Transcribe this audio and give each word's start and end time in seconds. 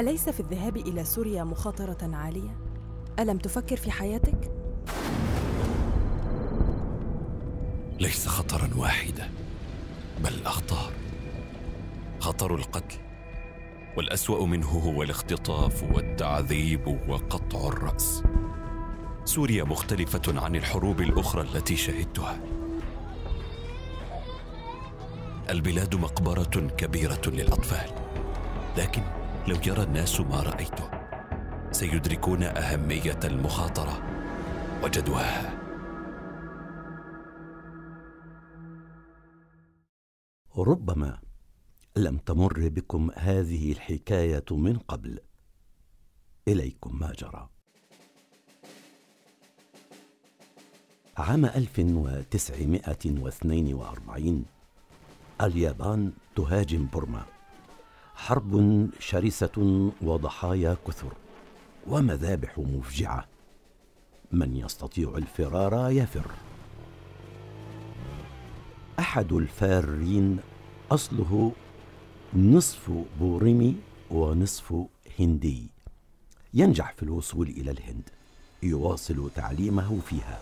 أليس 0.00 0.28
في 0.28 0.40
الذهاب 0.40 0.76
إلى 0.76 1.04
سوريا 1.04 1.44
مخاطرة 1.44 2.16
عالية؟ 2.16 2.56
ألم 3.18 3.38
تفكر 3.38 3.76
في 3.76 3.90
حياتك؟ 3.90 4.50
ليس 8.00 8.28
خطرا 8.28 8.70
واحدا 8.76 9.30
بل 10.24 10.46
أخطار. 10.46 10.92
خطر 12.20 12.54
القتل 12.54 12.96
والأسوأ 13.96 14.46
منه 14.46 14.68
هو 14.68 15.02
الاختطاف 15.02 15.82
والتعذيب 15.82 16.86
وقطع 17.08 17.68
الرأس. 17.68 18.22
سوريا 19.24 19.64
مختلفة 19.64 20.40
عن 20.40 20.56
الحروب 20.56 21.00
الأخرى 21.00 21.42
التي 21.42 21.76
شهدتها. 21.76 22.40
البلاد 25.50 25.94
مقبرة 25.94 26.68
كبيرة 26.76 27.22
للأطفال 27.26 27.90
لكن 28.78 29.19
لو 29.50 29.56
يرى 29.66 29.82
الناس 29.82 30.20
ما 30.20 30.42
رأيته 30.42 30.90
سيدركون 31.72 32.42
أهمية 32.42 33.20
المخاطرة 33.24 34.02
وجدواها 34.82 35.60
ربما 40.56 41.18
لم 41.96 42.18
تمر 42.18 42.68
بكم 42.68 43.10
هذه 43.16 43.72
الحكاية 43.72 44.44
من 44.50 44.78
قبل. 44.78 45.18
إليكم 46.48 46.98
ما 46.98 47.12
جرى. 47.12 47.48
عام 51.16 51.44
1942 51.44 54.44
اليابان 55.40 56.12
تهاجم 56.36 56.86
بورما 56.86 57.39
حرب 58.20 58.88
شرسة 58.98 59.90
وضحايا 60.02 60.76
كثر 60.86 61.12
ومذابح 61.86 62.58
مفجعة. 62.58 63.24
من 64.32 64.56
يستطيع 64.56 65.14
الفرار 65.16 65.90
يفر. 65.90 66.30
أحد 68.98 69.32
الفارين 69.32 70.38
أصله 70.90 71.52
نصف 72.34 72.90
بورمي 73.20 73.76
ونصف 74.10 74.74
هندي. 75.18 75.70
ينجح 76.54 76.92
في 76.92 77.02
الوصول 77.02 77.48
إلى 77.48 77.70
الهند 77.70 78.08
يواصل 78.62 79.30
تعليمه 79.34 80.00
فيها 80.00 80.40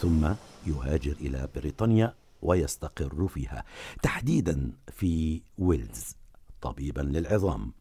ثم 0.00 0.32
يهاجر 0.66 1.12
إلى 1.12 1.48
بريطانيا 1.54 2.14
ويستقر 2.42 3.28
فيها 3.28 3.64
تحديدا 4.02 4.72
في 4.92 5.42
ويلز. 5.58 6.23
طبيبا 6.64 7.00
للعظام. 7.00 7.72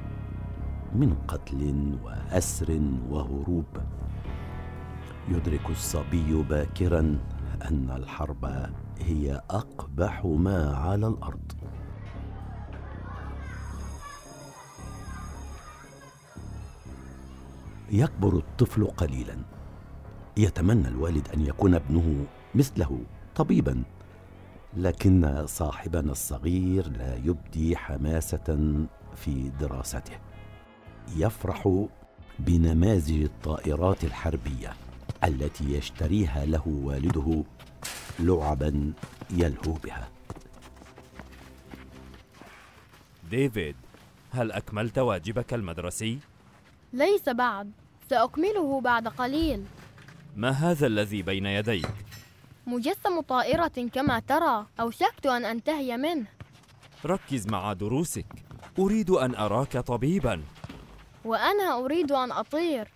من 0.95 1.15
قتل 1.27 1.95
وأسر 2.03 2.81
وهروب. 3.09 3.65
يدرك 5.29 5.69
الصبي 5.69 6.43
باكرا 6.49 7.19
أن 7.61 7.91
الحرب 7.95 8.69
هي 8.99 9.41
أقبح 9.49 10.25
ما 10.25 10.75
على 10.75 11.07
الأرض. 11.07 11.44
يكبر 17.91 18.37
الطفل 18.37 18.85
قليلا. 18.85 19.37
يتمنى 20.37 20.87
الوالد 20.87 21.27
أن 21.33 21.45
يكون 21.45 21.75
ابنه 21.75 22.25
مثله 22.55 22.99
طبيبا. 23.35 23.83
لكن 24.77 25.45
صاحبنا 25.47 26.11
الصغير 26.11 26.89
لا 26.89 27.15
يبدي 27.15 27.77
حماسة 27.77 28.85
في 29.15 29.51
دراسته. 29.59 30.19
يفرح 31.15 31.85
بنماذج 32.39 33.23
الطائرات 33.23 34.03
الحربية 34.03 34.73
التي 35.23 35.73
يشتريها 35.73 36.45
له 36.45 36.67
والده 36.67 37.43
لعبا 38.19 38.93
يلهو 39.31 39.73
بها. 39.73 40.09
ديفيد 43.31 43.75
هل 44.31 44.51
أكملت 44.51 44.97
واجبك 44.99 45.53
المدرسي؟ 45.53 46.19
ليس 46.95 47.29
بعد. 47.29 47.71
سأكمله 48.09 48.81
بعد 48.81 49.07
قليل. 49.07 49.65
ما 50.35 50.49
هذا 50.49 50.87
الذي 50.87 51.21
بين 51.21 51.45
يديك؟ 51.45 51.89
مجسم 52.67 53.21
طائرة 53.21 53.89
كما 53.93 54.19
ترى. 54.19 54.65
أوشكت 54.79 55.25
أن 55.25 55.45
أنتهي 55.45 55.97
منه. 55.97 56.25
ركز 57.05 57.47
مع 57.47 57.73
دروسك. 57.73 58.25
أريد 58.79 59.09
أن 59.09 59.35
أراك 59.35 59.77
طبيبا. 59.77 60.43
وأنا 61.25 61.79
أريد 61.85 62.11
أن 62.11 62.31
أطير. 62.31 62.87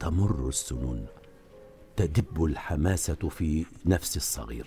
تمر 0.00 0.48
السنون. 0.48 1.06
تدب 1.96 2.44
الحماسة 2.44 3.28
في 3.28 3.66
نفس 3.86 4.16
الصغير. 4.16 4.66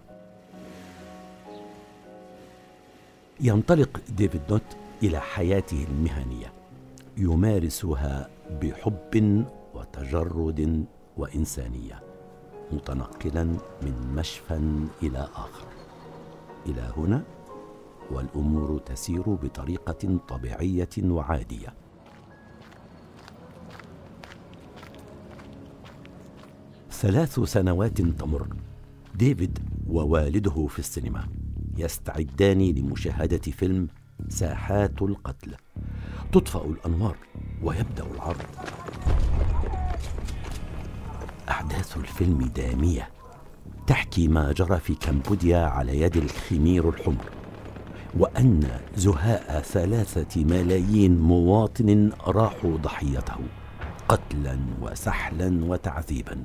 ينطلق 3.40 4.02
ديفيد 4.10 4.42
نوت 4.50 4.78
إلى 5.04 5.20
حياته 5.20 5.88
المهنية. 5.90 6.57
يمارسها 7.18 8.30
بحب 8.62 9.46
وتجرد 9.74 10.86
وإنسانية 11.18 12.04
متنقلا 12.72 13.44
من 13.84 14.16
مشفى 14.16 14.88
إلى 15.04 15.30
آخر. 15.36 15.68
إلى 16.66 16.94
هنا 16.98 17.24
والأمور 18.12 18.80
تسير 18.80 19.22
بطريقة 19.22 20.20
طبيعية 20.28 20.90
وعادية. 21.04 21.74
ثلاث 26.92 27.40
سنوات 27.40 28.02
تمر. 28.02 28.48
ديفيد 29.16 29.60
ووالده 29.90 30.68
في 30.68 30.80
السينما 30.80 31.28
يستعدان 31.78 32.62
لمشاهدة 32.62 33.38
فيلم 33.38 33.88
ساحات 34.30 35.02
القتل. 35.02 35.56
تطفأ 36.32 36.66
الأنوار 36.66 37.16
ويبدأ 37.64 38.06
العرض. 38.16 38.42
أحداث 41.50 41.98
الفيلم 41.98 42.52
دامية 42.56 43.10
تحكي 43.88 44.28
ما 44.28 44.52
جرى 44.52 44.80
في 44.80 44.96
كمبوديا 44.96 45.58
على 45.58 46.02
يد 46.02 46.18
الخمير 46.18 46.90
الحمر 46.90 47.26
وأن 48.18 48.80
زهاء 48.96 49.62
ثلاثة 49.62 50.44
ملايين 50.44 51.20
مواطن 51.20 52.12
راحوا 52.28 52.78
ضحيته 52.78 53.38
قتلا 54.08 54.60
وسحلا 54.82 55.66
وتعذيبا. 55.66 56.44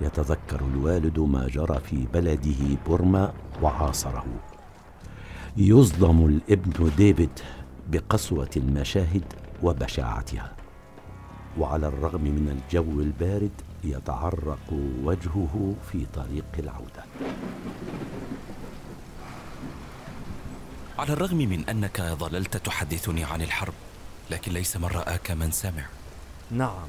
يتذكر 0.00 0.60
الوالد 0.60 1.18
ما 1.18 1.48
جرى 1.48 1.80
في 1.80 2.06
بلده 2.14 2.76
بورما 2.86 3.32
وعاصره. 3.62 4.26
يصدم 5.56 6.26
الابن 6.26 6.90
ديفيد 6.96 7.30
بقسوة 7.88 8.50
المشاهد 8.56 9.24
وبشاعتها. 9.62 10.52
وعلى 11.58 11.86
الرغم 11.86 12.20
من 12.20 12.62
الجو 12.62 13.00
البارد 13.00 13.50
يتعرق 13.84 14.72
وجهه 15.02 15.74
في 15.92 16.06
طريق 16.14 16.44
العودة. 16.58 17.04
على 20.98 21.12
الرغم 21.12 21.36
من 21.36 21.68
أنك 21.68 22.00
ظللت 22.02 22.56
تحدثني 22.56 23.24
عن 23.24 23.42
الحرب 23.42 23.74
لكن 24.30 24.52
ليس 24.52 24.76
من 24.76 24.84
رآك 24.84 25.30
من 25.30 25.50
سمع. 25.50 25.86
نعم 26.50 26.88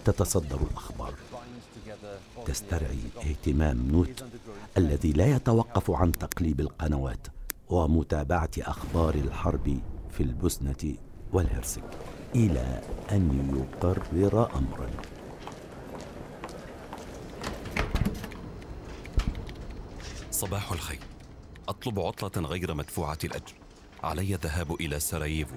تتصدر 0.05 0.59
الأخبار. 0.71 1.13
تسترعي 2.45 2.99
اهتمام 3.17 3.91
نوت 3.91 4.23
الذي 4.77 5.11
لا 5.11 5.35
يتوقف 5.35 5.91
عن 5.91 6.11
تقليب 6.11 6.59
القنوات 6.59 7.27
ومتابعة 7.69 8.49
أخبار 8.59 9.15
الحرب 9.15 9.79
في 10.11 10.23
البوسنة 10.23 10.95
والهرسك. 11.33 11.83
إلى 12.35 12.81
أن 13.11 13.55
يقرر 13.57 14.49
أمرا. 14.55 14.89
صباح 20.31 20.71
الخير. 20.71 20.99
أطلب 21.67 21.99
عطلة 21.99 22.47
غير 22.47 22.73
مدفوعة 22.73 23.17
الأجر. 23.23 23.53
علي 24.03 24.35
الذهاب 24.35 24.73
إلى 24.73 24.99
سراييفو. 24.99 25.55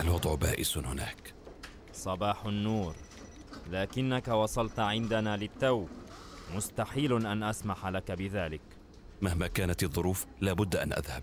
الوضع 0.00 0.34
بائس 0.34 0.78
هناك. 0.78 1.34
صباح 1.92 2.46
النور. 2.46 2.94
لكنك 3.70 4.28
وصلت 4.28 4.78
عندنا 4.78 5.36
للتو. 5.36 5.86
مستحيل 6.54 7.26
أن 7.26 7.42
أسمح 7.42 7.86
لك 7.86 8.12
بذلك. 8.12 8.60
مهما 9.22 9.46
كانت 9.46 9.82
الظروف 9.82 10.26
لابد 10.40 10.76
أن 10.76 10.92
أذهب. 10.92 11.22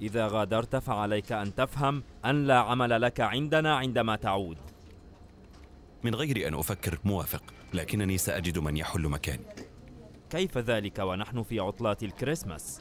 إذا 0.00 0.26
غادرت 0.26 0.76
فعليك 0.76 1.32
أن 1.32 1.54
تفهم 1.54 2.02
أن 2.24 2.46
لا 2.46 2.58
عمل 2.58 3.00
لك 3.00 3.20
عندنا 3.20 3.76
عندما 3.76 4.16
تعود. 4.16 4.58
من 6.04 6.14
غير 6.14 6.48
أن 6.48 6.54
أفكر 6.54 6.98
موافق. 7.04 7.42
لكنني 7.74 8.18
سأجد 8.18 8.58
من 8.58 8.76
يحل 8.76 9.08
مكاني. 9.08 9.46
كيف 10.30 10.58
ذلك 10.58 10.98
ونحن 10.98 11.42
في 11.42 11.60
عطلات 11.60 12.02
الكريسماس؟ 12.02 12.80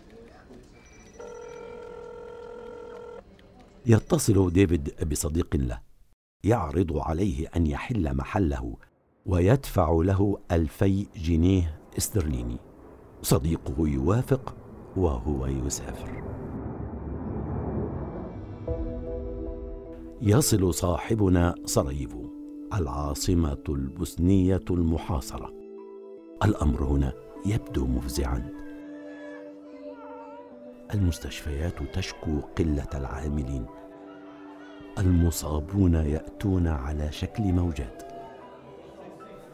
يتصل 3.85 4.51
ديفيد 4.51 5.09
بصديق 5.11 5.55
له 5.55 5.79
يعرض 6.43 6.97
عليه 6.97 7.47
أن 7.55 7.67
يحل 7.67 8.15
محله 8.15 8.75
ويدفع 9.25 9.91
له 9.91 10.37
ألفي 10.51 11.07
جنيه 11.15 11.79
استرليني. 11.97 12.57
صديقه 13.21 13.75
يوافق 13.79 14.55
وهو 14.97 15.45
يسافر. 15.45 16.23
يصل 20.21 20.73
صاحبنا 20.73 21.55
سراييفو 21.65 22.29
العاصمة 22.73 23.63
البوسنية 23.69 24.65
المحاصرة. 24.69 25.53
الأمر 26.43 26.83
هنا 26.83 27.13
يبدو 27.45 27.85
مفزعا. 27.85 28.62
المستشفيات 30.93 31.83
تشكو 31.93 32.41
قلة 32.57 32.87
العاملين. 32.93 33.65
المصابون 34.97 35.93
يأتون 35.93 36.67
على 36.67 37.11
شكل 37.11 37.43
موجات. 37.43 38.03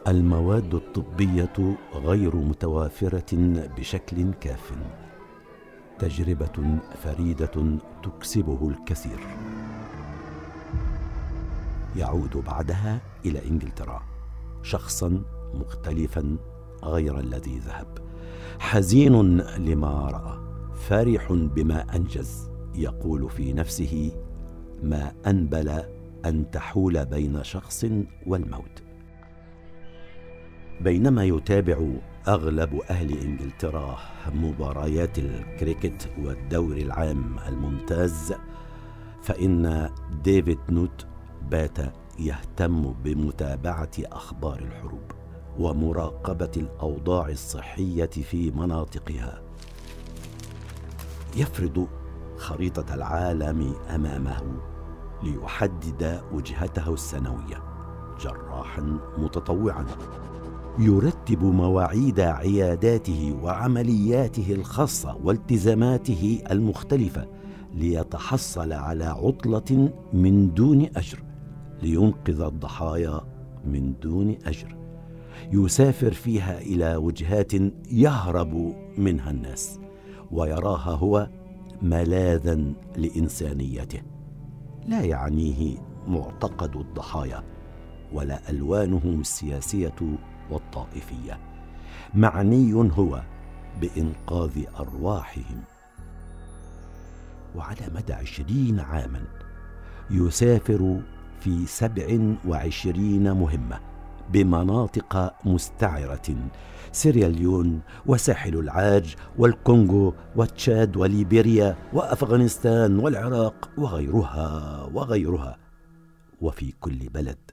المواد 0.08 0.74
الطبية 0.74 1.76
غير 1.94 2.36
متوافرة 2.36 3.36
بشكل 3.76 4.32
كاف. 4.32 4.72
تجربة 5.98 6.78
فريدة 7.02 7.78
تكسبه 8.02 8.68
الكثير. 8.68 9.20
يعود 11.96 12.36
بعدها 12.36 13.00
إلى 13.26 13.48
إنجلترا 13.48 14.02
شخصا 14.62 15.22
مختلفا 15.54 16.36
غير 16.84 17.18
الذي 17.18 17.58
ذهب. 17.58 17.98
حزين 18.58 19.40
لما 19.40 20.10
رأى. 20.10 20.39
فرح 20.88 21.32
بما 21.32 21.96
أنجز 21.96 22.50
يقول 22.74 23.30
في 23.30 23.52
نفسه 23.52 24.12
ما 24.82 25.12
أنبل 25.26 25.82
أن 26.24 26.50
تحول 26.50 27.06
بين 27.06 27.44
شخص 27.44 27.86
والموت. 28.26 28.82
بينما 30.80 31.24
يتابع 31.24 31.86
أغلب 32.28 32.80
أهل 32.90 33.18
إنجلترا 33.18 33.98
مباريات 34.34 35.18
الكريكت 35.18 36.08
والدوري 36.18 36.82
العام 36.82 37.36
الممتاز 37.48 38.34
فإن 39.22 39.90
ديفيد 40.24 40.58
نوت 40.68 41.06
بات 41.50 41.78
يهتم 42.18 42.92
بمتابعة 42.92 43.90
أخبار 43.98 44.58
الحروب 44.58 45.12
ومراقبة 45.58 46.50
الأوضاع 46.56 47.28
الصحية 47.28 48.06
في 48.06 48.50
مناطقها. 48.50 49.49
يفرض 51.36 51.88
خريطة 52.36 52.94
العالم 52.94 53.74
أمامه 53.94 54.42
ليحدد 55.22 56.20
وجهته 56.32 56.94
السنوية 56.94 57.62
جراحا 58.20 58.98
متطوعا. 59.18 59.86
يرتب 60.78 61.44
مواعيد 61.44 62.20
عياداته 62.20 63.38
وعملياته 63.42 64.54
الخاصة 64.54 65.16
والتزاماته 65.24 66.42
المختلفة 66.50 67.26
ليتحصل 67.74 68.72
على 68.72 69.04
عطلة 69.04 69.92
من 70.12 70.54
دون 70.54 70.82
أجر 70.96 71.22
لينقذ 71.82 72.40
الضحايا 72.40 73.20
من 73.64 73.94
دون 74.00 74.38
أجر. 74.46 74.76
يسافر 75.52 76.12
فيها 76.12 76.58
إلى 76.58 76.96
وجهات 76.96 77.52
يهرب 77.90 78.74
منها 78.98 79.30
الناس. 79.30 79.80
ويراها 80.32 80.90
هو 80.90 81.28
ملاذا 81.82 82.54
لإنسانيته. 82.96 84.02
لا 84.86 85.00
يعنيه 85.00 85.78
معتقد 86.06 86.76
الضحايا 86.76 87.44
ولا 88.12 88.50
الوانهم 88.50 89.20
السياسية 89.20 90.18
والطائفية. 90.50 91.38
معني 92.14 92.72
هو 92.74 93.22
بإنقاذ 93.80 94.64
أرواحهم. 94.80 95.62
وعلى 97.56 97.90
مدى 97.94 98.12
عشرين 98.12 98.80
عاما 98.80 99.24
يسافر 100.10 101.00
في 101.40 101.66
سبع 101.66 102.18
وعشرين 102.48 103.32
مهمة 103.32 103.80
بمناطق 104.32 105.34
مستعرة 105.44 106.36
سيرياليون 106.92 107.80
وساحل 108.06 108.58
العاج 108.58 109.14
والكونغو 109.38 110.14
وتشاد 110.36 110.96
وليبيريا 110.96 111.76
وأفغانستان 111.92 112.98
والعراق 112.98 113.70
وغيرها 113.78 114.82
وغيرها. 114.92 115.58
وفي 116.40 116.72
كل 116.80 117.08
بلد 117.08 117.50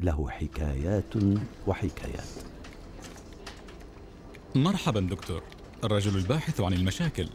له 0.00 0.30
حكايات 0.30 1.14
وحكايات. 1.66 2.28
مرحبا 4.54 5.00
دكتور 5.00 5.42
الرجل 5.84 6.16
الباحث 6.16 6.60
عن 6.60 6.72
المشاكل. 6.72 7.28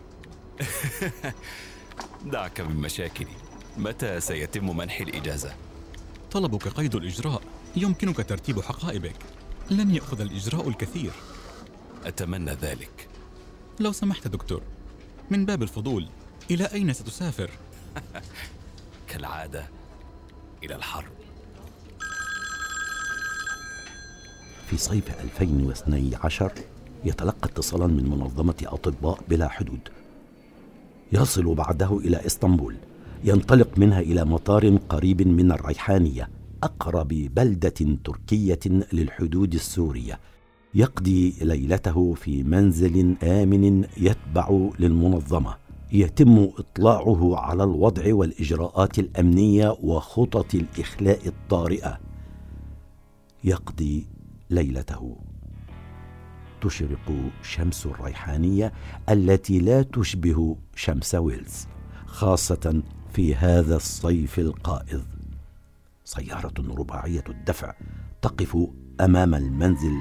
دعك 2.34 2.62
من 2.62 2.76
مشاكلي. 2.76 3.36
متى 3.78 4.20
سيتم 4.20 4.78
منح 4.78 5.02
الإجازة؟ 5.02 5.52
طلبك 6.32 6.68
قيد 6.68 6.96
الإجراء 6.96 7.42
يمكنك 7.76 8.30
ترتيب 8.30 8.62
حقائبك. 8.62 9.16
لن 9.72 9.96
يأخذ 9.96 10.22
الإجراء 10.22 10.70
الكثير. 10.70 11.12
أتمنى 12.06 12.52
ذلك. 12.52 13.08
لو 13.80 13.92
سمحت 13.92 14.28
دكتور 14.28 14.62
من 15.32 15.46
باب 15.46 15.64
الفضول 15.64 16.08
إلى 16.52 16.66
أين 16.66 16.94
ستسافر؟ 16.94 17.50
كالعادة 19.10 19.66
إلى 20.64 20.76
الحرب. 20.76 21.12
في 24.68 24.78
صيف 24.78 25.22
2012 25.22 26.52
يتلقى 27.06 27.50
اتصالا 27.50 27.88
من 27.88 28.10
منظمة 28.10 28.64
أطباء 28.64 29.20
بلا 29.30 29.48
حدود. 29.48 29.90
يصل 31.12 31.56
بعده 31.56 31.98
إلى 31.98 32.26
إسطنبول 32.26 32.76
ينطلق 33.24 33.78
منها 33.78 34.00
إلى 34.00 34.26
مطار 34.26 34.78
قريب 34.90 35.28
من 35.28 35.52
الريحانية. 35.52 36.39
أقرب 36.64 37.08
بلدة 37.08 37.98
تركية 38.04 38.60
للحدود 38.94 39.54
السورية. 39.54 40.20
يقضي 40.74 41.34
ليلته 41.42 42.14
في 42.14 42.44
منزل 42.44 43.16
آمن 43.24 43.84
يتبع 43.98 44.70
للمنظمة. 44.80 45.56
يتم 45.92 46.50
إطلاعه 46.58 47.38
على 47.38 47.64
الوضع 47.64 48.14
والإجراءات 48.14 49.00
الأمنية 49.00 49.78
وخطط 49.84 50.56
الإخلاء 50.56 51.28
الطارئة. 51.28 52.00
يقضي 53.44 54.08
ليلته. 54.50 55.18
تشرق 56.62 57.32
شمس 57.42 57.86
الريحانية 57.86 58.74
التي 59.10 59.60
لا 59.60 59.82
تشبه 59.82 60.56
شمس 60.76 61.16
ويلز 61.16 61.68
خاصة 62.06 62.84
في 63.14 63.36
هذا 63.36 63.76
الصيف 63.76 64.40
القائض. 64.40 65.19
سيارة 66.10 66.54
رباعية 66.60 67.24
الدفع 67.30 67.74
تقف 68.22 68.58
أمام 69.02 69.36
المنزل 69.36 69.94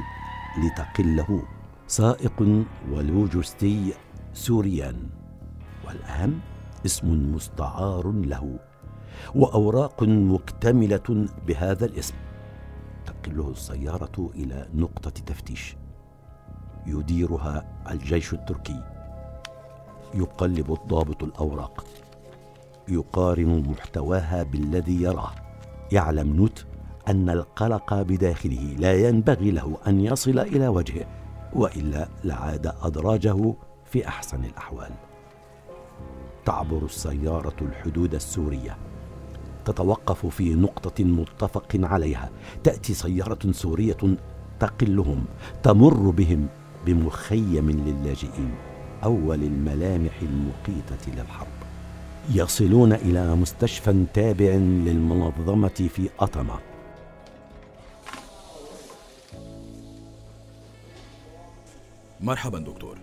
لتقله 0.59 1.43
سائق 1.87 2.65
ولوجستي 2.91 3.95
سوريان 4.33 5.09
والاهم 5.87 6.41
اسم 6.87 7.35
مستعار 7.35 8.13
له 8.13 8.59
وأوراق 9.35 10.03
مكتملة 10.03 11.27
بهذا 11.47 11.85
الاسم. 11.85 12.15
تقله 13.07 13.51
السيارة 13.51 14.31
إلى 14.35 14.69
نقطة 14.75 15.11
تفتيش. 15.11 15.77
يديرها 16.87 17.85
الجيش 17.91 18.33
التركي. 18.35 18.83
يقلب 20.15 20.73
الضابط 20.73 21.23
الأوراق. 21.23 21.85
يقارن 22.89 23.63
محتواها 23.69 24.43
بالذي 24.43 25.03
يراه. 25.03 25.48
يعلم 25.93 26.37
نوت 26.37 26.67
أن 27.09 27.31
القلق 27.31 27.95
بداخله 27.95 28.77
لا 28.79 29.09
ينبغي 29.09 29.51
له 29.51 29.77
أن 29.87 30.01
يصل 30.01 30.39
إلى 30.39 30.69
وجهه 30.69 31.07
وإلا 31.53 32.09
لعاد 32.25 32.73
أدراجه 32.83 33.55
في 33.85 34.09
أحسن 34.09 34.45
الأحوال. 34.45 34.91
تعبر 36.45 36.85
السيارة 36.85 37.57
الحدود 37.63 38.15
السورية. 38.15 38.77
تتوقف 39.65 40.27
في 40.27 40.55
نقطة 40.55 41.05
متفق 41.05 41.77
عليها. 41.83 42.31
تأتي 42.65 42.95
سيارة 42.95 43.53
سورية 43.53 44.17
تقلهم 44.61 45.25
تمر 45.63 46.11
بهم 46.11 46.47
بمخيم 46.87 47.71
للاجئين 47.71 48.55
أول 49.05 49.43
الملامح 49.43 50.21
المقيتة 50.23 51.13
للحرب. 51.17 51.58
يصلون 52.35 52.93
إلى 52.93 53.35
مستشفى 53.35 54.05
تابع 54.15 54.51
للمنظمة 54.55 55.89
في 55.97 56.09
أطمة. 56.21 56.59
مرحبا 62.21 62.59
دكتور. 62.59 62.99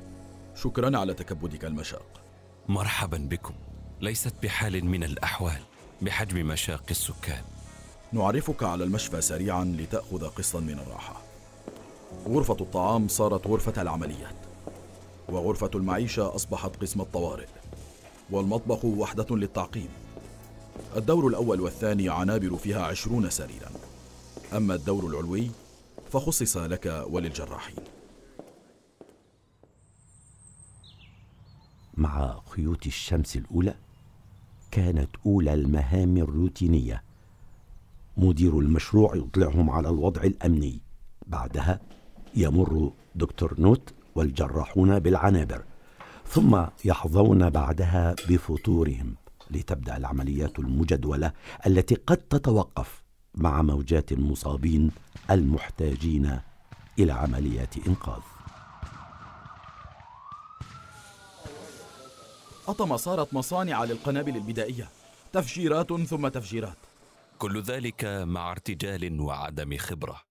شكرا 0.56 0.98
على 0.98 1.14
تكبدك 1.14 1.66
المشاق. 1.66 2.22
مرحبا 2.68 3.18
بكم. 3.18 3.54
ليست 4.02 4.34
بحال 4.44 4.86
من 4.86 5.04
الأحوال 5.04 5.62
بحجم 6.02 6.48
مشاق 6.48 6.84
السكان. 6.90 7.44
نعرفك 8.14 8.64
على 8.64 8.84
المشفى 8.84 9.22
سريعا 9.22 9.64
لتأخذ 9.64 10.28
قسطا 10.28 10.60
من 10.60 10.80
الراحة. 10.80 11.22
غرفة 12.28 12.58
الطعام 12.62 13.08
صارت 13.08 13.48
غرفة 13.48 13.82
العمليات 13.82 14.36
وغرفة 15.30 15.72
المعيشة 15.76 16.36
أصبحت 16.36 16.76
قسم 16.82 17.02
الطوارئ. 17.02 17.48
والمطبخ 18.32 18.86
وحدة 18.86 19.36
للتعقيم. 19.36 19.90
الدور 20.96 21.28
الأول 21.28 21.62
والثاني 21.62 22.10
عنابر 22.10 22.56
فيها 22.56 22.84
عشرون 22.84 23.30
سريرا. 23.30 23.72
أما 24.54 24.76
الدور 24.76 25.08
العلوي 25.08 25.52
فخصص 26.12 26.58
لك 26.58 27.06
وللجراحين. 27.10 27.84
مع 31.98 32.42
خيوط 32.50 32.86
الشمس 32.86 33.36
الأولى 33.36 33.76
كانت 34.72 35.10
أولى 35.26 35.54
المهام 35.54 36.18
الروتينية. 36.18 37.04
مدير 38.18 38.60
المشروع 38.60 39.16
يطلعهم 39.16 39.70
على 39.70 39.90
الوضع 39.90 40.24
الأمني. 40.24 40.82
بعدها 41.28 41.82
يمر 42.36 42.92
دكتور 43.16 43.60
نوت 43.60 43.94
والجراحون 44.16 45.00
بالعنابر. 45.00 45.64
ثم 46.28 46.66
يحظون 46.86 47.50
بعدها 47.50 48.16
بفطورهم 48.30 49.16
لتبدأ 49.52 49.98
العمليات 49.98 50.60
المجدولة 50.60 51.32
التي 51.68 51.96
قد 51.96 52.18
تتوقف 52.18 53.04
مع 53.36 53.62
موجات 53.62 54.12
المصابين 54.12 54.92
المحتاجين 55.32 56.40
إلى 57.00 57.12
عمليات 57.12 57.88
إنقاذ. 57.88 58.22
أطم 62.68 62.98
صارت 62.98 63.34
مصانع 63.34 63.84
للقنابل 63.84 64.36
البدائية. 64.36 64.90
تفجيرات 65.34 65.94
ثم 65.94 66.28
تفجيرات. 66.28 66.78
كل 67.38 67.62
ذلك 67.62 68.06
مع 68.06 68.52
ارتجال 68.52 69.22
وعدم 69.22 69.78
خبرة. 69.78 70.22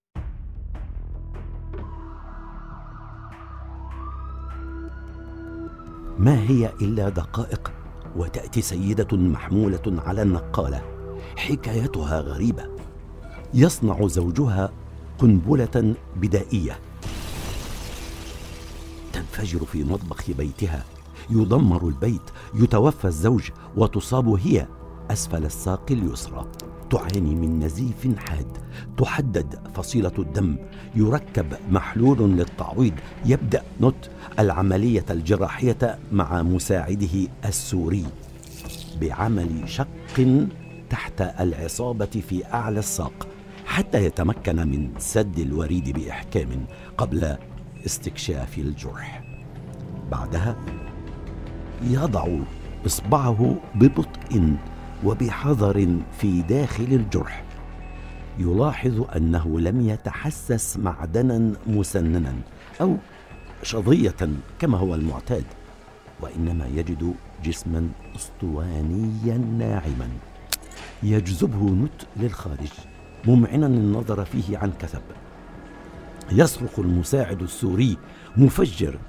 ما 6.19 6.41
هي 6.41 6.71
إلا 6.81 7.09
دقائق 7.09 7.71
وتأتي 8.15 8.61
سيدة 8.61 9.17
محمولة 9.17 10.01
على 10.05 10.21
النقالة 10.21 10.81
حكايتها 11.37 12.19
غريبة. 12.19 12.63
يصنع 13.53 14.07
زوجها 14.07 14.71
قنبلة 15.19 15.95
بدائية. 16.15 16.79
تنفجر 19.13 19.65
في 19.65 19.83
مطبخ 19.83 20.31
بيتها. 20.31 20.85
يدمر 21.29 21.87
البيت 21.87 22.21
يتوفى 22.53 23.05
الزوج 23.05 23.49
وتصاب 23.77 24.27
هي 24.27 24.67
أسفل 25.11 25.45
الساق 25.45 25.85
اليسرى. 25.91 26.45
تعاني 26.95 27.35
من 27.35 27.59
نزيف 27.59 28.19
حاد. 28.19 28.57
تحدد 28.97 29.59
فصيلة 29.73 30.11
الدم. 30.19 30.57
يركب 30.95 31.45
محلول 31.71 32.19
للتعويض. 32.37 32.93
يبدأ 33.25 33.63
نوت 33.81 34.09
العملية 34.39 35.05
الجراحية 35.09 35.99
مع 36.11 36.43
مساعده 36.43 37.27
السوري. 37.45 38.05
بعمل 39.01 39.69
شق 39.69 39.87
تحت 40.89 41.21
العصابة 41.21 42.05
في 42.05 42.45
أعلى 42.53 42.79
الساق. 42.79 43.27
حتى 43.65 44.05
يتمكن 44.05 44.55
من 44.55 44.89
سد 44.97 45.39
الوريد 45.39 45.89
بإحكام 45.89 46.65
قبل 46.97 47.37
استكشاف 47.85 48.57
الجرح. 48.57 49.23
بعدها 50.11 50.55
يضع 51.83 52.27
إصبعه 52.85 53.55
ببطء 53.75 54.57
وبحذر 55.03 55.97
في 56.19 56.41
داخل 56.41 56.83
الجرح. 56.83 57.43
يلاحظ 58.39 59.01
أنه 59.15 59.59
لم 59.59 59.89
يتحسس 59.89 60.77
معدنا 60.77 61.53
مسننا 61.67 62.35
أو 62.81 62.97
شظية 63.63 64.15
كما 64.59 64.77
هو 64.77 64.95
المعتاد 64.95 65.43
وإنما 66.21 66.67
يجد 66.67 67.13
جسما 67.43 67.89
أسطوانيا 68.15 69.37
ناعما. 69.37 70.09
يجذبه 71.03 71.57
نوت 71.57 72.07
للخارج 72.17 72.71
ممعنا 73.25 73.67
النظر 73.67 74.25
فيه 74.25 74.57
عن 74.57 74.71
كثب. 74.79 75.01
يصرخ 76.31 76.79
المساعد 76.79 77.41
السوري 77.41 77.97
مفجر. 78.37 78.99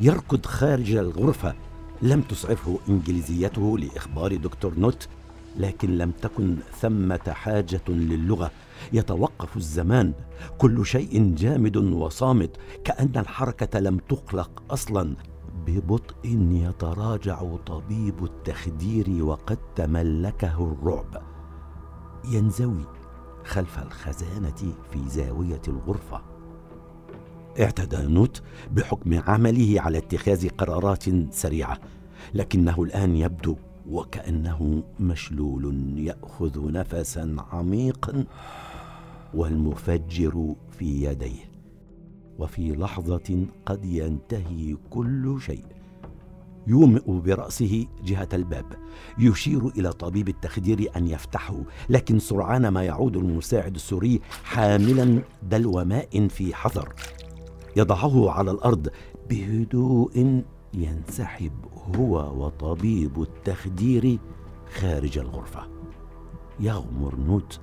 يركض 0.00 0.46
خارج 0.46 0.92
الغرفة 0.92 1.54
لم 2.02 2.20
تسعفه 2.20 2.78
إنجليزيته 2.88 3.78
لإخبار 3.78 4.36
دكتور 4.36 4.78
نوت 4.78 5.08
لكن 5.56 5.98
لم 5.98 6.10
تكن 6.10 6.56
ثمة 6.80 7.20
حاجة 7.28 7.80
للغة. 7.88 8.50
يتوقف 8.92 9.56
الزمان. 9.56 10.12
كل 10.58 10.86
شيء 10.86 11.34
جامد 11.34 11.76
وصامت 11.76 12.50
كأن 12.84 13.12
الحركة 13.16 13.80
لم 13.80 13.98
تخلق 13.98 14.62
أصلا. 14.70 15.16
ببطء 15.66 16.14
يتراجع 16.50 17.56
طبيب 17.66 18.24
التخدير 18.24 19.24
وقد 19.24 19.58
تملكه 19.76 20.72
الرعب. 20.72 21.22
ينزوي 22.24 22.84
خلف 23.44 23.78
الخزانة 23.78 24.74
في 24.90 25.08
زاوية 25.08 25.62
الغرفة. 25.68 26.37
اعتدى 27.60 27.96
نوت 27.96 28.42
بحكم 28.72 29.20
عمله 29.26 29.80
على 29.80 29.98
اتخاذ 29.98 30.48
قرارات 30.48 31.04
سريعة 31.34 31.78
لكنه 32.34 32.82
الآن 32.82 33.16
يبدو 33.16 33.56
وكأنه 33.90 34.82
مشلول 35.00 35.94
يأخذ 35.98 36.72
نفسا 36.72 37.36
عميقا 37.52 38.24
والمفجر 39.34 40.54
في 40.78 41.04
يديه. 41.04 41.48
وفي 42.38 42.72
لحظة 42.72 43.46
قد 43.66 43.84
ينتهي 43.84 44.76
كل 44.90 45.38
شيء. 45.40 45.64
يومئ 46.66 47.10
برأسه 47.10 47.86
جهة 48.04 48.28
الباب. 48.32 48.64
يشير 49.18 49.68
إلى 49.68 49.92
طبيب 49.92 50.28
التخدير 50.28 50.90
أن 50.96 51.06
يفتحه 51.06 51.56
لكن 51.88 52.18
سرعان 52.18 52.68
ما 52.68 52.82
يعود 52.82 53.16
المساعد 53.16 53.74
السوري 53.74 54.20
حاملا 54.44 55.22
دلو 55.42 55.84
ماء 55.84 56.28
في 56.28 56.54
حذر. 56.54 56.94
يضعه 57.78 58.30
على 58.30 58.50
الأرض 58.50 58.88
بهدوء 59.30 60.42
ينسحب 60.74 61.52
هو 61.96 62.44
وطبيب 62.44 63.22
التخدير 63.22 64.18
خارج 64.74 65.18
الغرفة. 65.18 65.60
يغمر 66.60 67.16
نوت 67.16 67.60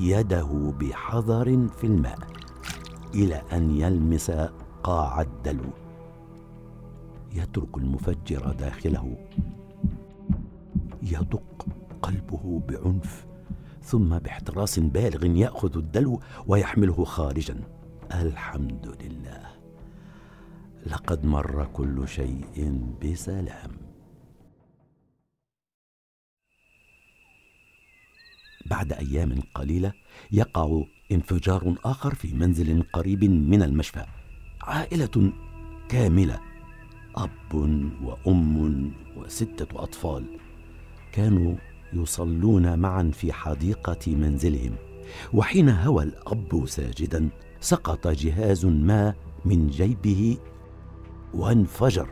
يده 0.00 0.72
بحذر 0.80 1.68
في 1.68 1.84
الماء 1.86 2.18
إلى 3.14 3.42
أن 3.52 3.70
يلمس 3.70 4.30
قاع 4.82 5.20
الدلو. 5.20 5.70
يترك 7.34 7.78
المفجر 7.78 8.52
داخله. 8.52 9.16
يدق 11.02 11.66
قلبه 12.02 12.62
بعنف 12.68 13.26
ثم 13.82 14.18
باحتراس 14.18 14.78
بالغ 14.78 15.26
يأخذ 15.26 15.76
الدلو 15.76 16.20
ويحمله 16.46 17.04
خارجا. 17.04 17.75
الحمد 18.14 18.96
لله 19.02 19.46
لقد 20.86 21.24
مر 21.24 21.66
كل 21.72 22.08
شيء 22.08 22.80
بسلام. 23.02 23.70
بعد 28.66 28.92
أيام 28.92 29.40
قليلة 29.54 29.92
يقع 30.32 30.82
انفجار 31.12 31.74
آخر 31.84 32.14
في 32.14 32.34
منزل 32.34 32.82
قريب 32.82 33.24
من 33.24 33.62
المشفى. 33.62 34.06
عائلة 34.62 35.32
كاملة 35.88 36.40
أب 37.16 37.54
وأم 38.02 38.92
وستة 39.16 39.82
أطفال 39.82 40.24
كانوا 41.12 41.54
يصلون 41.92 42.78
معا 42.78 43.10
في 43.14 43.32
حديقة 43.32 44.14
منزلهم 44.14 44.76
وحين 45.32 45.68
هوى 45.68 46.02
الأب 46.04 46.66
ساجدا 46.66 47.28
سقط 47.60 48.08
جهاز 48.08 48.66
ما 48.66 49.14
من 49.44 49.70
جيبه 49.70 50.38
وانفجر. 51.34 52.08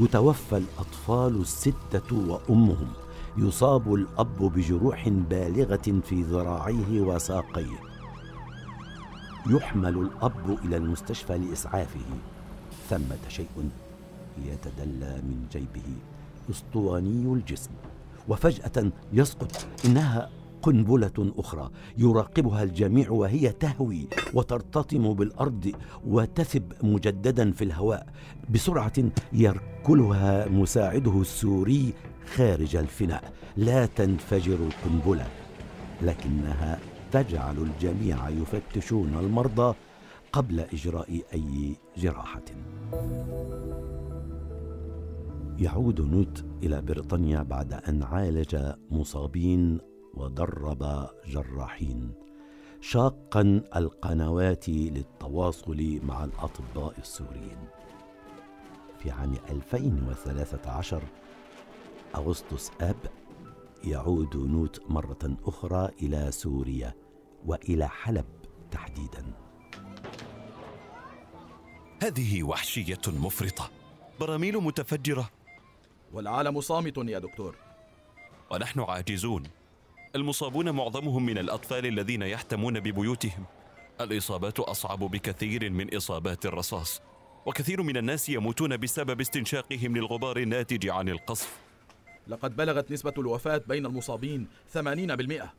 يتوفى 0.00 0.56
الأطفال 0.56 1.40
الستة 1.40 2.28
وأمهم. 2.28 2.88
يصاب 3.36 3.94
الأب 3.94 4.38
بجروح 4.38 5.08
بالغة 5.08 6.00
في 6.08 6.22
ذراعيه 6.22 7.00
وساقيه. 7.00 7.78
يحمل 9.50 9.98
الأب 9.98 10.58
إلى 10.64 10.76
المستشفى 10.76 11.38
لإسعافه. 11.38 12.00
ثمة 12.90 13.28
شيء 13.28 13.70
يتدلى 14.46 15.22
من 15.22 15.46
جيبه. 15.52 15.88
أسطواني 16.50 17.32
الجسم. 17.32 17.70
وفجأة 18.28 18.90
يسقط. 19.12 19.66
إنها 19.84 20.30
قنبلة 20.64 21.32
أخرى 21.38 21.70
يراقبها 21.98 22.62
الجميع 22.62 23.10
وهي 23.10 23.52
تهوي 23.52 24.08
وترتطم 24.34 25.14
بالأرض 25.14 25.72
وتثب 26.06 26.72
مجددا 26.82 27.52
في 27.52 27.64
الهواء 27.64 28.06
بسرعة 28.50 28.92
يركلها 29.32 30.48
مساعده 30.48 31.20
السوري 31.20 31.92
خارج 32.34 32.76
الفناء. 32.76 33.32
لا 33.56 33.86
تنفجر 33.86 34.54
القنبلة 34.54 35.26
لكنها 36.02 36.78
تجعل 37.12 37.56
الجميع 37.58 38.28
يفتشون 38.28 39.14
المرضى 39.20 39.74
قبل 40.32 40.60
إجراء 40.60 41.20
أي 41.34 41.76
جراحة. 41.96 42.44
يعود 45.58 46.00
نوت 46.00 46.44
إلى 46.62 46.82
بريطانيا 46.82 47.42
بعد 47.42 47.72
أن 47.72 48.02
عالج 48.02 48.56
مصابين 48.90 49.80
ودرب 50.16 51.08
جراحين. 51.26 52.14
شاقا 52.80 53.62
القنوات 53.76 54.68
للتواصل 54.68 56.00
مع 56.02 56.24
الأطباء 56.24 56.98
السوريين. 56.98 57.58
في 58.98 59.10
عام 59.10 59.34
2013 59.50 61.02
أغسطس 62.16 62.70
آب 62.80 62.96
يعود 63.84 64.36
نوت 64.36 64.82
مرة 64.88 65.36
أخرى 65.44 65.90
إلى 66.02 66.32
سوريا 66.32 66.94
وإلى 67.46 67.88
حلب 67.88 68.26
تحديدا. 68.70 69.32
هذه 72.02 72.42
وحشية 72.42 73.00
مفرطة. 73.06 73.70
براميل 74.20 74.58
متفجرة. 74.58 75.30
والعالم 76.12 76.60
صامت 76.60 76.98
يا 76.98 77.18
دكتور. 77.18 77.56
ونحن 78.50 78.80
عاجزون. 78.80 79.42
المصابون 80.14 80.70
معظمهم 80.70 81.26
من 81.26 81.38
الأطفال 81.38 81.86
الذين 81.86 82.22
يحتمون 82.22 82.80
ببيوتهم. 82.80 83.44
الإصابات 84.00 84.60
أصعب 84.60 84.98
بكثير 84.98 85.70
من 85.70 85.96
إصابات 85.96 86.46
الرصاص 86.46 87.02
وكثير 87.46 87.82
من 87.82 87.96
الناس 87.96 88.28
يموتون 88.28 88.76
بسبب 88.76 89.20
استنشاقهم 89.20 89.96
للغبار 89.96 90.36
الناتج 90.36 90.88
عن 90.88 91.08
القصف. 91.08 91.58
لقد 92.28 92.56
بلغت 92.56 92.90
نسبة 92.90 93.14
الوفاة 93.18 93.62
بين 93.68 93.86
المصابين 93.86 94.48
80% 94.74 95.52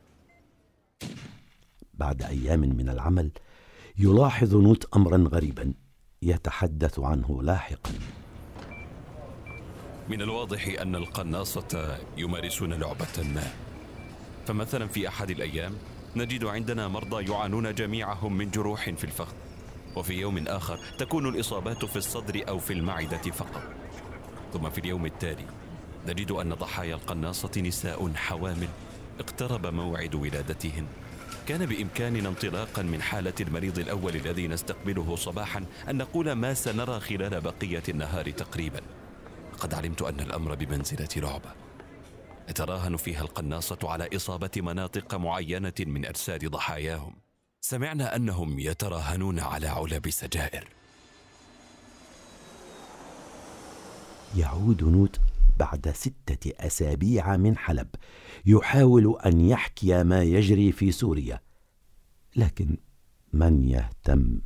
بعد 1.94 2.22
أيام 2.22 2.60
من 2.60 2.88
العمل 2.88 3.30
يلاحظ 3.98 4.54
نوت 4.56 4.96
أمرا 4.96 5.28
غريبا 5.28 5.74
يتحدث 6.22 6.98
عنه 6.98 7.42
لاحقا. 7.42 7.92
من 10.08 10.22
الواضح 10.22 10.80
أن 10.80 10.96
القناصة 10.96 11.98
يمارسون 12.16 12.72
لعبة 12.72 13.22
ما. 13.34 13.65
فمثلا 14.46 14.88
في 14.88 15.08
أحد 15.08 15.30
الأيام 15.30 15.72
نجد 16.16 16.44
عندنا 16.44 16.88
مرضى 16.88 17.30
يعانون 17.32 17.74
جميعهم 17.74 18.36
من 18.36 18.50
جروح 18.50 18.90
في 18.90 19.04
الفخذ. 19.04 19.34
وفي 19.96 20.14
يوم 20.14 20.48
آخر 20.48 20.78
تكون 20.98 21.28
الإصابات 21.28 21.84
في 21.84 21.96
الصدر 21.96 22.44
أو 22.48 22.58
في 22.58 22.72
المعدة 22.72 23.18
فقط. 23.18 23.62
ثم 24.52 24.70
في 24.70 24.78
اليوم 24.78 25.06
التالي 25.06 25.44
نجد 26.06 26.30
أن 26.30 26.54
ضحايا 26.54 26.94
القناصة 26.94 27.50
نساء 27.60 28.12
حوامل 28.14 28.68
اقترب 29.20 29.66
موعد 29.66 30.14
ولادتهن. 30.14 30.86
كان 31.48 31.66
بإمكاننا 31.66 32.28
انطلاقا 32.28 32.82
من 32.82 33.02
حالة 33.02 33.34
المريض 33.40 33.78
الأول 33.78 34.16
الذي 34.16 34.48
نستقبله 34.48 35.16
صباحا 35.16 35.64
أن 35.90 35.96
نقول 35.96 36.32
ما 36.32 36.54
سنرى 36.54 37.00
خلال 37.00 37.40
بقية 37.40 37.82
النهار 37.88 38.30
تقريبا. 38.30 38.80
قد 39.60 39.74
علمت 39.74 40.02
أن 40.02 40.20
الأمر 40.20 40.54
بمنزلة 40.54 41.08
لعبة 41.16 41.65
يتراهن 42.48 42.96
فيها 42.96 43.20
القناصة 43.20 43.78
على 43.82 44.08
إصابة 44.16 44.50
مناطق 44.56 45.14
معينة 45.14 45.74
من 45.80 46.06
أجساد 46.06 46.44
ضحاياهم. 46.44 47.14
سمعنا 47.60 48.16
أنهم 48.16 48.58
يتراهنون 48.58 49.38
على 49.38 49.66
علب 49.66 50.10
سجائر. 50.10 50.68
يعود 54.36 54.84
نوت 54.84 55.20
بعد 55.58 55.90
ستة 55.90 56.52
أسابيع 56.60 57.36
من 57.36 57.56
حلب 57.56 57.88
يحاول 58.46 59.18
أن 59.26 59.40
يحكي 59.40 60.04
ما 60.04 60.22
يجري 60.22 60.72
في 60.72 60.92
سوريا 60.92 61.40
لكن 62.36 62.76
من 63.32 63.68
يهتم؟ 63.68 64.40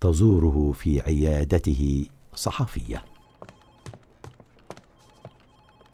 تزوره 0.00 0.72
في 0.72 1.00
عيادته 1.00 2.06
صحفية. 2.34 3.04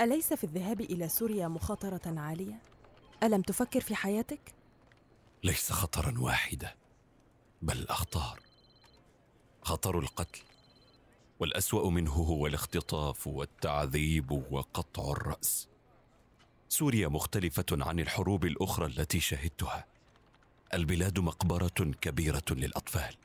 أليس 0.04 0.32
في 0.32 0.44
الذهاب 0.44 0.80
إلى 0.80 1.08
سوريا 1.08 1.48
مخاطرة 1.48 2.20
عالية؟ 2.20 2.58
ألم 3.22 3.42
تفكر 3.42 3.80
في 3.80 3.94
حياتك؟ 3.94 4.54
ليس 5.44 5.72
خطرا 5.72 6.14
واحدا 6.18 6.74
بل 7.62 7.88
اخطار 7.88 8.40
خطر 9.62 9.98
القتل 9.98 10.40
والأسوأ 11.40 11.90
منه 11.90 12.12
هو 12.12 12.46
الاختطاف 12.46 13.26
والتعذيب 13.26 14.30
وقطع 14.30 15.12
الرأس. 15.12 15.68
سوريا 16.68 17.08
مختلفة 17.08 17.66
عن 17.72 18.00
الحروب 18.00 18.44
الأخرى 18.44 18.86
التي 18.86 19.20
شهدتها. 19.20 19.84
البلاد 20.74 21.18
مقبرة 21.18 21.92
كبيرة 22.00 22.44
للأطفال. 22.50 23.16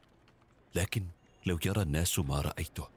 لكن 0.76 1.04
لو 1.46 1.60
يرى 1.66 1.82
الناس 1.82 2.20
ما 2.20 2.42
رأيته 2.42 2.88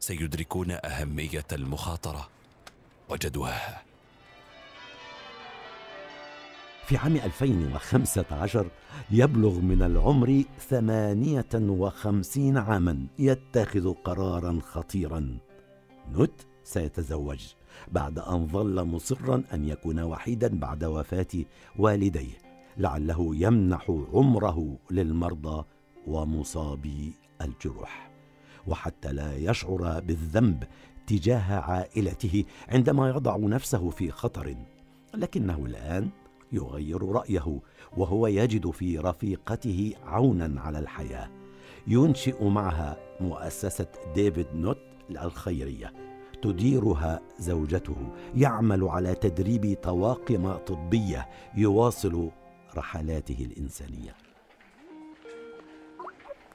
سيدركون 0.00 0.70
أهمية 0.70 1.46
المخاطرة. 1.52 2.37
وجدواها 3.08 3.82
في 6.86 6.96
عام 6.96 7.16
2015 7.16 8.70
يبلغ 9.10 9.60
من 9.60 9.82
العمر 9.82 10.42
58 10.58 12.56
عاما 12.56 13.06
يتخذ 13.18 13.94
قرارا 13.94 14.58
خطيرا. 14.62 15.38
نوت 16.12 16.46
سيتزوج 16.64 17.46
بعد 17.92 18.18
أن 18.18 18.46
ظل 18.46 18.84
مصرا 18.84 19.42
أن 19.52 19.68
يكون 19.68 20.00
وحيدا 20.00 20.58
بعد 20.58 20.84
وفاة 20.84 21.44
والديه 21.78 22.38
لعله 22.76 23.30
يمنح 23.36 23.90
عمره 24.12 24.76
للمرضى 24.90 25.64
ومصابي 26.06 27.12
الجروح. 27.42 28.10
وحتى 28.66 29.12
لا 29.12 29.36
يشعر 29.36 30.00
بالذنب 30.00 30.64
تجاه 31.08 31.60
عائلته 31.60 32.44
عندما 32.68 33.08
يضع 33.08 33.36
نفسه 33.36 33.90
في 33.90 34.10
خطر. 34.10 34.56
لكنه 35.14 35.66
الآن 35.66 36.08
يغير 36.52 37.02
رأيه 37.02 37.60
وهو 37.96 38.26
يجد 38.26 38.70
في 38.70 38.98
رفيقته 38.98 39.92
عونا 40.04 40.60
على 40.60 40.78
الحياة. 40.78 41.30
ينشئ 41.86 42.44
معها 42.44 42.96
مؤسسة 43.20 43.86
ديفيد 44.14 44.46
نوت 44.54 44.78
الخيرية. 45.10 45.92
تديرها 46.42 47.20
زوجته. 47.38 47.96
يعمل 48.36 48.84
على 48.84 49.14
تدريب 49.14 49.78
طواقم 49.82 50.52
طبية 50.52 51.28
يواصل 51.56 52.30
رحلاته 52.76 53.44
الإنسانية. 53.44 54.27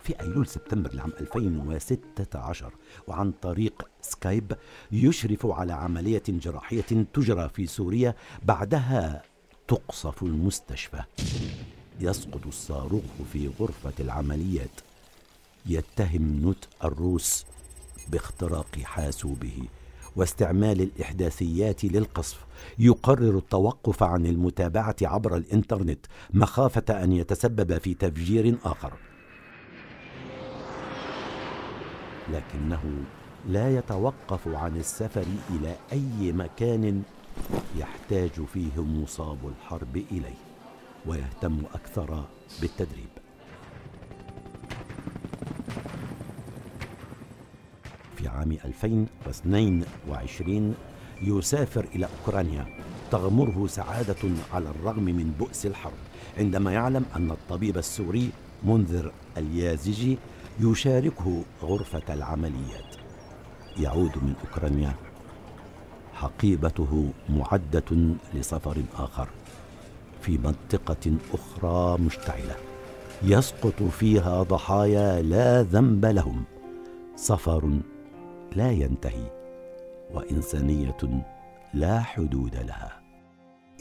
في 0.03 0.21
أيلول 0.21 0.47
سبتمبر 0.47 0.93
لعام 0.93 1.11
2016 1.21 2.73
وعن 3.07 3.31
طريق 3.41 3.87
سكايب 4.01 4.57
يشرف 4.91 5.45
على 5.45 5.73
عملية 5.73 6.23
جراحية 6.27 7.05
تجرى 7.13 7.49
في 7.49 7.67
سوريا 7.67 8.15
بعدها 8.43 9.21
تقصف 9.67 10.23
المستشفى. 10.23 11.03
يسقط 11.99 12.47
الصاروخ 12.47 13.03
في 13.33 13.51
غرفة 13.59 13.93
العمليات. 13.99 14.81
يتهم 15.65 16.41
نوت 16.41 16.67
الروس 16.83 17.45
باختراق 18.07 18.79
حاسوبه 18.83 19.63
واستعمال 20.15 20.81
الإحداثيات 20.81 21.83
للقصف. 21.85 22.45
يقرر 22.79 23.37
التوقف 23.37 24.03
عن 24.03 24.25
المتابعة 24.25 24.95
عبر 25.01 25.35
الإنترنت 25.37 26.05
مخافة 26.33 27.03
أن 27.03 27.11
يتسبب 27.11 27.77
في 27.77 27.93
تفجير 27.93 28.57
آخر. 28.65 28.93
لكنه 32.31 32.83
لا 33.47 33.77
يتوقف 33.77 34.47
عن 34.47 34.77
السفر 34.77 35.25
إلى 35.49 35.75
أي 35.91 36.31
مكان 36.31 37.03
يحتاج 37.77 38.45
فيه 38.53 38.83
مصاب 38.83 39.38
الحرب 39.47 39.97
إليه 40.12 40.36
ويهتم 41.05 41.62
أكثر 41.73 42.25
بالتدريب. 42.62 43.09
في 48.15 48.27
عام 48.27 48.51
2022 48.51 50.75
يسافر 51.21 51.86
إلى 51.95 52.07
أوكرانيا. 52.19 52.65
تغمره 53.12 53.67
سعادة 53.67 54.15
على 54.53 54.69
الرغم 54.69 55.03
من 55.03 55.33
بؤس 55.39 55.65
الحرب 55.65 55.93
عندما 56.38 56.73
يعلم 56.73 57.05
أن 57.15 57.31
الطبيب 57.31 57.77
السوري 57.77 58.29
منذر 58.63 59.12
اليازجي 59.38 60.17
يشاركه 60.59 61.43
غرفة 61.63 62.13
العمليات. 62.13 62.95
يعود 63.77 64.11
من 64.17 64.33
أوكرانيا. 64.45 64.93
حقيبته 66.13 67.09
معدة 67.29 68.15
لسفر 68.33 68.77
آخر 68.95 69.27
في 70.21 70.37
منطقة 70.37 71.17
أخرى 71.33 72.01
مشتعلة. 72.01 72.55
يسقط 73.23 73.83
فيها 73.83 74.43
ضحايا 74.43 75.21
لا 75.21 75.61
ذنب 75.61 76.05
لهم. 76.05 76.43
سفر 77.15 77.79
لا 78.55 78.71
ينتهي 78.71 79.31
وإنسانية 80.13 81.23
لا 81.73 81.99
حدود 82.01 82.55
لها. 82.55 83.01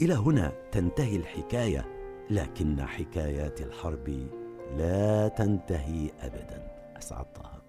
إلى 0.01 0.13
هنا 0.13 0.51
تنتهي 0.71 1.15
الحكاية 1.15 1.85
لكن 2.29 2.85
حكايات 2.85 3.61
الحرب 3.61 4.27
لا 4.77 5.27
تنتهي 5.27 6.11
ابدا. 6.21 6.61
أسعد 6.97 7.25
طه. 7.35 7.62